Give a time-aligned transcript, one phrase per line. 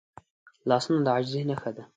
[0.69, 1.83] لاسونه د عاجزۍ نښه ده